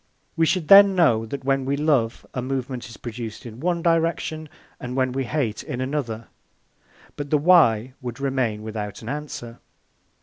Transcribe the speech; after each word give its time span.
We 0.35 0.47
should 0.47 0.67
then 0.67 0.95
know 0.95 1.27
that 1.27 1.43
when 1.43 1.63
we 1.63 1.77
love, 1.77 2.25
a 2.33 2.41
movement 2.41 2.89
is 2.89 2.97
produced 2.97 3.45
in 3.45 3.59
one 3.59 3.83
direction, 3.83 4.49
and 4.79 4.95
when 4.95 5.11
we 5.11 5.25
hate, 5.25 5.61
in 5.61 5.79
another. 5.79 6.27
But 7.15 7.29
the 7.29 7.37
Why 7.37 7.93
would 8.01 8.19
remain 8.19 8.63
without 8.63 9.03
an 9.03 9.09
answer." 9.09 9.59